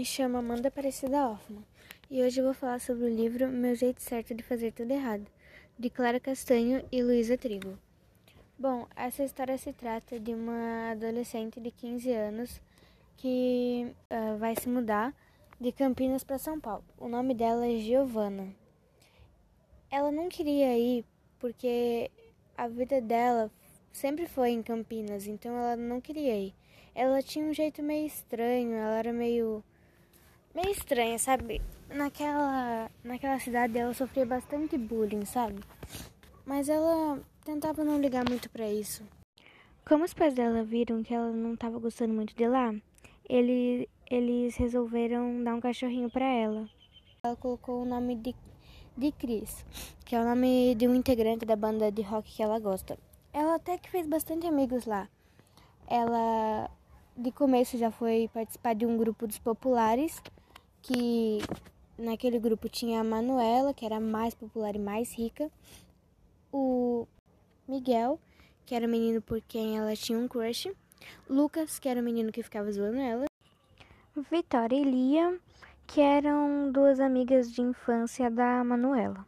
[0.00, 1.62] Me chamo Amanda Aparecida Hoffman
[2.10, 5.26] e hoje eu vou falar sobre o livro Meu Jeito Certo de Fazer Tudo Errado,
[5.78, 7.78] de Clara Castanho e Luísa Trigo.
[8.58, 12.62] Bom, essa história se trata de uma adolescente de 15 anos
[13.18, 15.14] que uh, vai se mudar
[15.60, 16.84] de Campinas para São Paulo.
[16.96, 18.48] O nome dela é Giovana.
[19.90, 21.04] Ela não queria ir
[21.38, 22.10] porque
[22.56, 23.50] a vida dela
[23.92, 26.54] sempre foi em Campinas, então ela não queria ir.
[26.94, 29.62] Ela tinha um jeito meio estranho, ela era meio
[30.54, 31.60] meio estranha, sabe?
[31.88, 35.60] Naquela, naquela cidade ela sofria bastante bullying, sabe?
[36.44, 39.04] Mas ela tentava não ligar muito para isso.
[39.86, 42.74] Como os pais dela viram que ela não estava gostando muito de lá,
[43.28, 46.68] ele, eles resolveram dar um cachorrinho para ela.
[47.22, 48.34] Ela colocou o nome de,
[48.96, 49.64] de Chris,
[50.04, 52.98] que é o nome de um integrante da banda de rock que ela gosta.
[53.32, 55.08] Ela até que fez bastante amigos lá.
[55.86, 56.70] Ela
[57.16, 60.22] de começo já foi participar de um grupo dos populares
[60.82, 61.38] que
[61.98, 65.50] naquele grupo tinha a Manuela, que era a mais popular e mais rica,
[66.52, 67.06] o
[67.68, 68.18] Miguel,
[68.66, 70.72] que era o menino por quem ela tinha um crush,
[71.28, 73.26] Lucas, que era o menino que ficava zoando ela,
[74.30, 75.38] Vitória e Lia,
[75.86, 79.26] que eram duas amigas de infância da Manuela.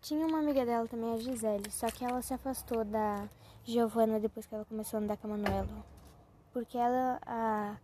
[0.00, 3.28] Tinha uma amiga dela também, a Gisele, só que ela se afastou da
[3.64, 5.86] Giovana depois que ela começou a andar com a Manuela.
[6.52, 7.76] Porque ela, a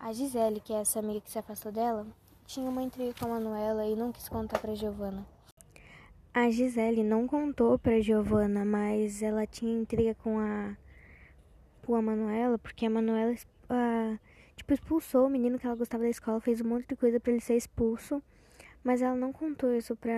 [0.00, 2.06] a Gisele, que é essa amiga que se afastou dela,
[2.46, 5.26] tinha uma intriga com a Manuela e não quis contar para Giovana.
[6.32, 10.74] A Gisele não contou para Giovana, mas ela tinha intriga com a
[11.84, 14.18] com a Manuela, porque a Manuela uh,
[14.56, 17.32] tipo expulsou o menino que ela gostava da escola, fez um monte de coisa para
[17.32, 18.22] ele ser expulso,
[18.82, 20.12] mas ela não contou isso para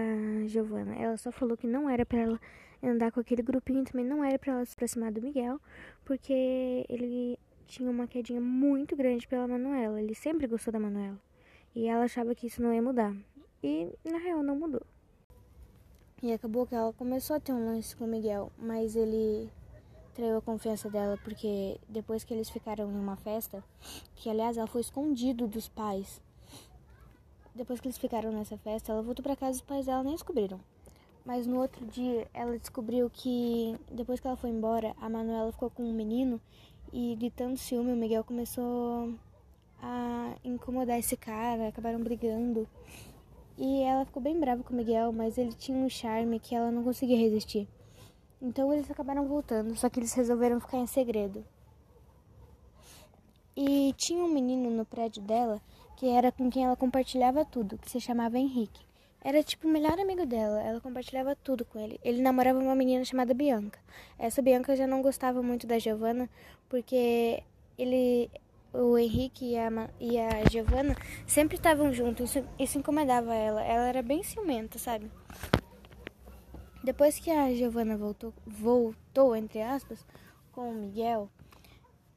[0.46, 0.94] Giovana.
[0.94, 2.40] Ela só falou que não era para ela
[2.82, 5.60] andar com aquele grupinho, também não era para ela se aproximar do Miguel,
[6.04, 7.38] porque ele
[7.72, 10.00] tinha uma quedinha muito grande pela Manuela.
[10.00, 11.18] Ele sempre gostou da Manuela.
[11.74, 13.16] E ela achava que isso não ia mudar.
[13.62, 14.82] E na real não mudou.
[16.22, 19.50] E acabou que ela começou a ter um lance com o Miguel, mas ele
[20.14, 23.64] traiu a confiança dela porque depois que eles ficaram em uma festa,
[24.16, 26.20] que aliás ela foi escondido dos pais.
[27.54, 30.12] Depois que eles ficaram nessa festa, ela voltou para casa e os pais dela nem
[30.12, 30.60] descobriram.
[31.24, 35.70] Mas no outro dia ela descobriu que depois que ela foi embora, a Manuela ficou
[35.70, 36.40] com um menino
[36.92, 39.14] e de tanto ciúme, o Miguel começou
[39.82, 42.68] a incomodar esse cara, acabaram brigando.
[43.56, 46.70] E ela ficou bem brava com o Miguel, mas ele tinha um charme que ela
[46.70, 47.68] não conseguia resistir.
[48.40, 51.44] Então eles acabaram voltando, só que eles resolveram ficar em segredo.
[53.56, 55.60] E tinha um menino no prédio dela
[55.96, 58.84] que era com quem ela compartilhava tudo, que se chamava Henrique.
[59.24, 62.00] Era tipo o melhor amigo dela, ela compartilhava tudo com ele.
[62.02, 63.78] Ele namorava uma menina chamada Bianca.
[64.18, 66.28] Essa Bianca já não gostava muito da Giovanna,
[66.68, 67.42] porque
[67.78, 68.28] ele,
[68.72, 69.68] o Henrique e a,
[70.00, 73.62] e a Giovanna sempre estavam juntos, isso, isso incomodava ela.
[73.62, 75.08] Ela era bem ciumenta, sabe?
[76.82, 80.04] Depois que a Giovanna voltou, voltou, entre aspas,
[80.50, 81.30] com o Miguel,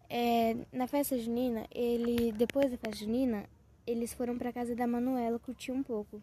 [0.09, 3.45] é, na festa junina, ele, depois da festa junina,
[3.85, 6.19] eles foram para casa da Manuela curtir um pouco.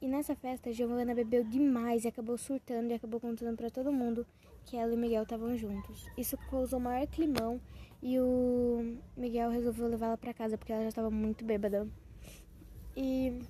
[0.00, 3.92] E nessa festa, a Giovanna bebeu demais e acabou surtando e acabou contando para todo
[3.92, 4.24] mundo
[4.64, 6.06] que ela e Miguel estavam juntos.
[6.16, 7.60] Isso causou maior climão
[8.00, 11.88] e o Miguel resolveu levá-la para casa porque ela já estava muito bêbada.
[12.96, 13.40] E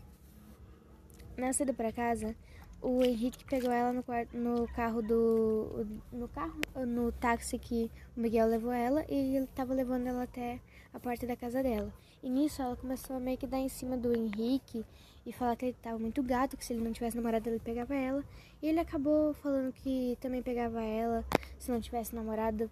[1.36, 2.34] na saída para casa,
[2.80, 8.20] o Henrique pegou ela no, quarto, no carro do no carro no táxi que o
[8.20, 10.60] Miguel levou ela e ele estava levando ela até
[10.92, 11.92] a porta da casa dela.
[12.22, 14.84] E nisso ela começou a meio que dar em cima do Henrique
[15.24, 17.94] e falar que ele tava muito gato, que se ele não tivesse namorado ele pegava
[17.94, 18.24] ela.
[18.62, 21.24] E ele acabou falando que também pegava ela
[21.58, 22.70] se não tivesse namorado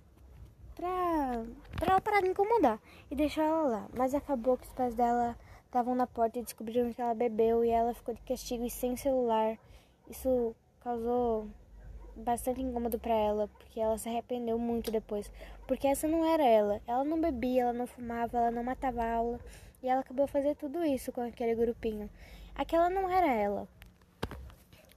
[0.74, 1.44] pra,
[1.76, 3.88] pra ela parar de incomodar e deixar ela lá.
[3.96, 7.70] Mas acabou que os pais dela estavam na porta e descobriram que ela bebeu e
[7.70, 9.58] ela ficou de castigo e sem celular.
[10.08, 11.48] Isso causou
[12.16, 15.30] bastante incômodo para ela, porque ela se arrependeu muito depois.
[15.66, 16.80] Porque essa não era ela.
[16.86, 19.38] Ela não bebia, ela não fumava, ela não matava aula.
[19.82, 22.08] E ela acabou fazendo tudo isso com aquele grupinho.
[22.54, 23.68] Aquela não era ela.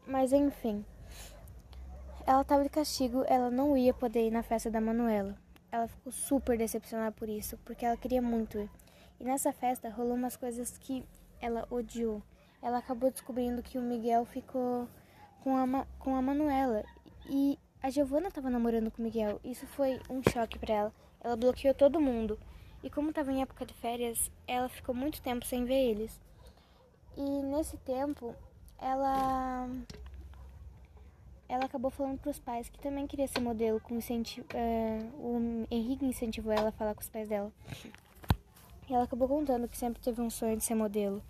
[0.08, 0.86] Mas enfim.
[2.26, 5.36] Ela estava de castigo, ela não ia poder ir na festa da Manuela.
[5.72, 8.70] Ela ficou super decepcionada por isso, porque ela queria muito ir.
[9.20, 11.04] E nessa festa rolou umas coisas que
[11.42, 12.22] ela odiou.
[12.62, 14.88] Ela acabou descobrindo que o Miguel ficou
[15.42, 16.84] com a, com a Manuela.
[17.90, 19.42] A Giovana estava namorando com o Miguel.
[19.44, 20.94] Isso foi um choque para ela.
[21.22, 22.38] Ela bloqueou todo mundo.
[22.84, 26.22] E como estava em época de férias, ela ficou muito tempo sem ver eles.
[27.18, 28.36] E nesse tempo,
[28.78, 29.68] ela
[31.48, 35.68] ela acabou falando para os pais que também queria ser modelo, com incentivo, uh, o
[35.72, 37.52] Henrique incentivou ela a falar com os pais dela.
[38.88, 41.24] E ela acabou contando que sempre teve um sonho de ser modelo.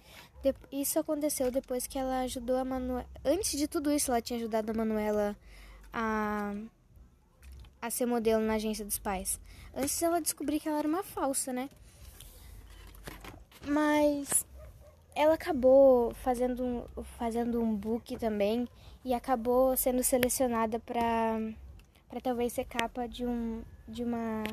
[0.70, 3.08] Isso aconteceu depois que ela ajudou a Manuela.
[3.24, 5.38] Antes de tudo isso, ela tinha ajudado a Manuela
[5.94, 6.54] a,
[7.82, 9.40] a ser modelo na agência dos pais.
[9.76, 11.70] Antes ela descobrir que ela era uma falsa, né?
[13.66, 14.46] Mas
[15.16, 18.68] ela acabou fazendo um, fazendo um book também
[19.04, 21.40] e acabou sendo selecionada para
[22.08, 24.44] para talvez ser capa de um de uma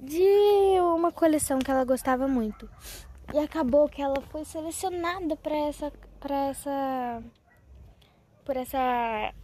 [0.00, 2.70] de uma coleção que ela gostava muito.
[3.34, 7.22] E acabou que ela foi selecionada para essa para essa
[8.48, 9.34] por essa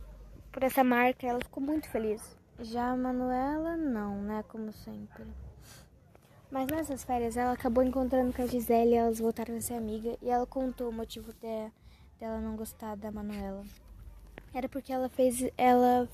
[0.50, 2.22] por essa marca, ela ficou muito feliz.
[2.58, 5.26] Já a Manuela não, né, como sempre.
[6.50, 10.16] Mas nessas férias ela acabou encontrando com a Gisele e elas voltaram a ser amigas
[10.22, 11.70] e ela contou o motivo de,
[12.18, 13.62] dela não gostar da Manuela.
[14.54, 16.08] Era porque ela fez ela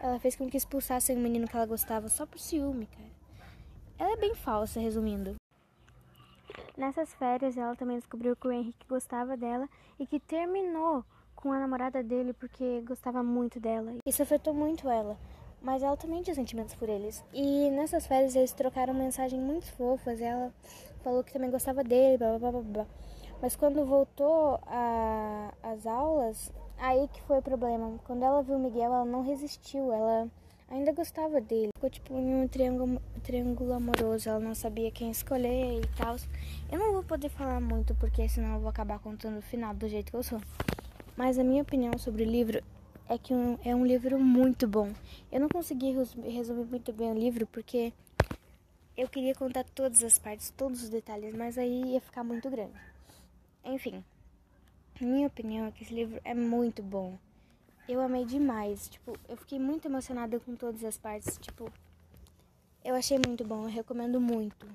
[0.00, 3.10] ela fez com que expulsassem o menino que ela gostava só por ciúme, cara.
[3.96, 5.36] Ela é bem falsa, resumindo.
[6.76, 9.68] Nessas férias, ela também descobriu que o Henrique gostava dela
[10.00, 11.04] e que terminou
[11.40, 13.94] com a namorada dele porque gostava muito dela.
[14.04, 15.16] Isso afetou muito ela,
[15.62, 17.24] mas ela também tinha sentimentos por eles.
[17.32, 20.20] E nessas férias eles trocaram mensagens muito fofas.
[20.20, 20.52] Ela
[21.04, 22.86] falou que também gostava dele, blá blá blá blá.
[23.40, 24.60] Mas quando voltou
[25.62, 28.00] às aulas, aí que foi o problema.
[28.04, 29.92] Quando ela viu o Miguel, ela não resistiu.
[29.92, 30.28] Ela
[30.68, 31.70] ainda gostava dele.
[31.76, 36.16] Ficou tipo em um triângulo, triângulo amoroso, ela não sabia quem escolher e tal.
[36.70, 39.88] Eu não vou poder falar muito porque senão eu vou acabar contando o final do
[39.88, 40.40] jeito que eu sou.
[41.18, 42.62] Mas a minha opinião sobre o livro
[43.08, 43.34] é que
[43.64, 44.92] é um livro muito bom.
[45.32, 47.92] Eu não consegui resumir muito bem o livro porque
[48.96, 52.78] eu queria contar todas as partes, todos os detalhes, mas aí ia ficar muito grande.
[53.64, 54.04] Enfim,
[55.00, 57.18] minha opinião é que esse livro é muito bom
[57.88, 58.88] eu amei demais.
[58.88, 61.38] Tipo, eu fiquei muito emocionada com todas as partes.
[61.38, 61.72] Tipo,
[62.84, 63.64] eu achei muito bom.
[63.64, 64.66] Eu recomendo muito.